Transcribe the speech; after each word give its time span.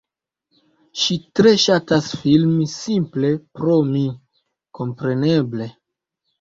Ŝi 1.01 1.17
tre 1.39 1.51
ŝatas 1.65 2.09
filmi 2.23 2.67
simple 2.79 3.31
pro 3.61 3.79
mi, 3.93 4.05
kompreneble 4.83 5.73